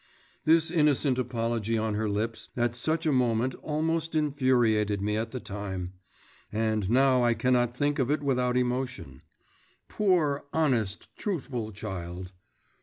…'This 0.45 0.71
innocent 0.71 1.19
apology 1.19 1.77
on 1.77 1.93
her 1.93 2.09
lips 2.09 2.49
at 2.57 2.73
such 2.73 3.05
a 3.05 3.11
moment 3.11 3.53
almost 3.61 4.15
infuriated 4.15 4.99
me 4.99 5.15
at 5.15 5.29
the 5.29 5.39
time… 5.39 5.93
and 6.51 6.89
now 6.89 7.23
I 7.23 7.35
cannot 7.35 7.77
think 7.77 7.99
of 7.99 8.09
it 8.09 8.23
without 8.23 8.57
emotion. 8.57 9.21
Poor, 9.87 10.45
honest, 10.53 11.15
truthful 11.17 11.71
child! 11.71 12.31